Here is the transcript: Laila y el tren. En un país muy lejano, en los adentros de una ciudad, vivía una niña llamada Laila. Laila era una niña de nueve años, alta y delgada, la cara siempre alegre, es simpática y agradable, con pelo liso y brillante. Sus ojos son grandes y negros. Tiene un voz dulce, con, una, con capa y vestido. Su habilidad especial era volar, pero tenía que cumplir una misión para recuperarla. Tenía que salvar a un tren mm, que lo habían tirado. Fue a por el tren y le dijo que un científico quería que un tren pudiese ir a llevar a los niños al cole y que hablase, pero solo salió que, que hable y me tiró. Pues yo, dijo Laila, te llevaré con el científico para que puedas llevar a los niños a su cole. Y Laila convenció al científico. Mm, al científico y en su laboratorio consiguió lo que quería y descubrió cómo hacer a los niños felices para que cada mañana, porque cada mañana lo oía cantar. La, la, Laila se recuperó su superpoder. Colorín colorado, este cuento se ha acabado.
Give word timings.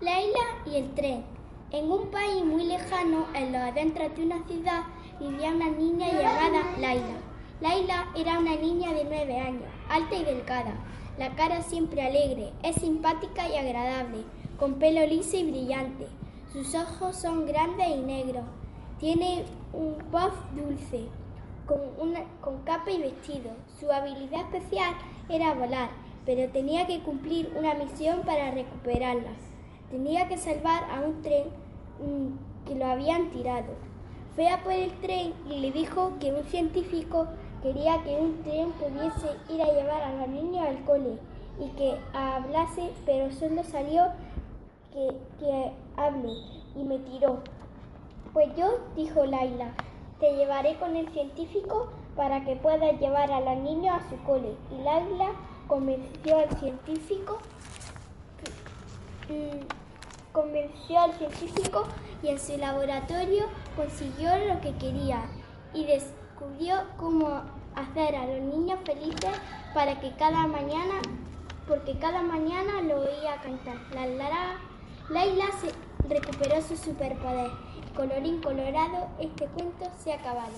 Laila 0.00 0.64
y 0.64 0.76
el 0.76 0.94
tren. 0.94 1.24
En 1.70 1.90
un 1.92 2.06
país 2.10 2.42
muy 2.42 2.64
lejano, 2.64 3.26
en 3.34 3.52
los 3.52 3.60
adentros 3.60 4.16
de 4.16 4.24
una 4.24 4.42
ciudad, 4.46 4.84
vivía 5.20 5.50
una 5.50 5.68
niña 5.68 6.08
llamada 6.08 6.62
Laila. 6.78 7.18
Laila 7.60 8.06
era 8.16 8.38
una 8.38 8.56
niña 8.56 8.94
de 8.94 9.04
nueve 9.04 9.38
años, 9.38 9.68
alta 9.90 10.16
y 10.16 10.24
delgada, 10.24 10.72
la 11.18 11.34
cara 11.36 11.62
siempre 11.62 12.00
alegre, 12.00 12.50
es 12.62 12.76
simpática 12.76 13.46
y 13.46 13.56
agradable, 13.56 14.24
con 14.58 14.76
pelo 14.76 15.06
liso 15.06 15.36
y 15.36 15.50
brillante. 15.50 16.06
Sus 16.50 16.74
ojos 16.74 17.16
son 17.16 17.44
grandes 17.44 17.88
y 17.88 18.00
negros. 18.00 18.44
Tiene 18.98 19.44
un 19.74 19.98
voz 20.10 20.32
dulce, 20.56 21.08
con, 21.66 21.78
una, 21.98 22.24
con 22.40 22.62
capa 22.62 22.90
y 22.90 23.02
vestido. 23.02 23.50
Su 23.78 23.92
habilidad 23.92 24.46
especial 24.50 24.94
era 25.28 25.52
volar, 25.52 25.90
pero 26.24 26.50
tenía 26.50 26.86
que 26.86 27.00
cumplir 27.00 27.52
una 27.54 27.74
misión 27.74 28.22
para 28.22 28.50
recuperarla. 28.50 29.32
Tenía 29.90 30.28
que 30.28 30.38
salvar 30.38 30.84
a 30.90 31.00
un 31.00 31.22
tren 31.22 31.48
mm, 31.98 32.66
que 32.66 32.74
lo 32.74 32.86
habían 32.86 33.30
tirado. 33.30 33.74
Fue 34.34 34.48
a 34.48 34.62
por 34.62 34.72
el 34.72 34.92
tren 35.00 35.34
y 35.50 35.60
le 35.60 35.72
dijo 35.72 36.12
que 36.20 36.32
un 36.32 36.44
científico 36.44 37.26
quería 37.62 38.02
que 38.04 38.16
un 38.16 38.42
tren 38.42 38.70
pudiese 38.72 39.36
ir 39.48 39.60
a 39.62 39.72
llevar 39.72 40.02
a 40.02 40.14
los 40.14 40.28
niños 40.28 40.66
al 40.66 40.84
cole 40.84 41.18
y 41.58 41.68
que 41.70 41.96
hablase, 42.14 42.90
pero 43.04 43.30
solo 43.32 43.64
salió 43.64 44.04
que, 44.92 45.08
que 45.38 45.72
hable 45.96 46.32
y 46.76 46.84
me 46.84 46.98
tiró. 46.98 47.40
Pues 48.32 48.48
yo, 48.56 48.78
dijo 48.96 49.26
Laila, 49.26 49.74
te 50.20 50.36
llevaré 50.36 50.76
con 50.76 50.94
el 50.96 51.08
científico 51.08 51.90
para 52.14 52.44
que 52.44 52.54
puedas 52.56 52.98
llevar 53.00 53.32
a 53.32 53.40
los 53.40 53.56
niños 53.62 54.00
a 54.00 54.08
su 54.08 54.16
cole. 54.22 54.54
Y 54.70 54.82
Laila 54.82 55.32
convenció 55.66 56.38
al 56.38 56.50
científico. 56.58 57.38
Mm, 59.28 59.79
al 60.98 61.12
científico 61.14 61.84
y 62.22 62.28
en 62.28 62.38
su 62.38 62.56
laboratorio 62.56 63.46
consiguió 63.76 64.30
lo 64.46 64.60
que 64.60 64.74
quería 64.76 65.22
y 65.72 65.84
descubrió 65.84 66.82
cómo 66.96 67.42
hacer 67.74 68.16
a 68.16 68.26
los 68.26 68.40
niños 68.40 68.78
felices 68.84 69.30
para 69.74 70.00
que 70.00 70.12
cada 70.16 70.46
mañana, 70.46 71.00
porque 71.66 71.98
cada 71.98 72.22
mañana 72.22 72.82
lo 72.82 73.00
oía 73.00 73.40
cantar. 73.42 73.76
La, 73.94 74.06
la, 74.06 74.56
Laila 75.08 75.46
se 75.60 75.72
recuperó 76.08 76.60
su 76.62 76.76
superpoder. 76.76 77.50
Colorín 77.94 78.40
colorado, 78.40 79.08
este 79.20 79.46
cuento 79.46 79.86
se 80.02 80.12
ha 80.12 80.16
acabado. 80.16 80.52